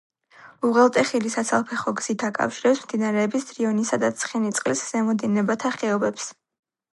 [0.67, 6.27] უღელტეხილი საცალფეხო გზით აკავშირებს მდინარეების რიონისა და ცხენისწყლის ზემო დინებათა ხეობებს.